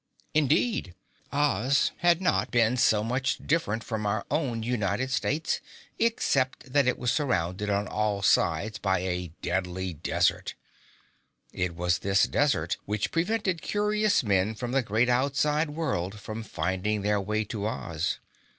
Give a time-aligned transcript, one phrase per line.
[0.33, 0.95] Indeed,
[1.31, 5.61] Oz had not been so much different from our own United States,
[5.99, 10.55] except that it was surrounded on all sides by a Deadly Desert.
[11.53, 17.03] It was this desert which prevented curious men from the great outside world from finding
[17.03, 18.17] their way to Oz.